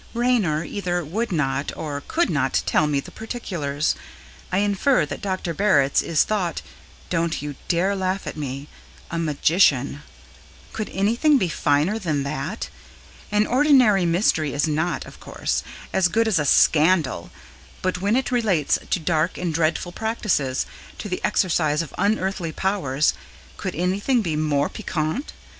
[0.15, 3.93] Raynor either would not or could not tell me the particulars.
[4.51, 5.53] I infer that Dr.
[5.53, 6.63] Barritz is thought
[7.11, 8.67] don't you dare to laugh at me
[9.11, 10.01] a magician!
[10.73, 12.69] Could anything be finer than that?
[13.31, 15.61] An ordinary mystery is not, of course,
[15.93, 17.29] as good as a scandal,
[17.83, 20.65] but when it relates to dark and dreadful practices
[20.97, 23.13] to the exercise of unearthly powers
[23.55, 25.33] could anything be more piquant?